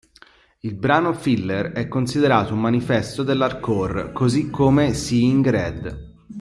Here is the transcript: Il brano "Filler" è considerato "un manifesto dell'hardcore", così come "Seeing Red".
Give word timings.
Il 0.61 0.73
brano 0.73 1.13
"Filler" 1.13 1.73
è 1.73 1.87
considerato 1.87 2.55
"un 2.55 2.59
manifesto 2.59 3.21
dell'hardcore", 3.21 4.11
così 4.11 4.49
come 4.49 4.95
"Seeing 4.95 5.47
Red". 5.47 6.13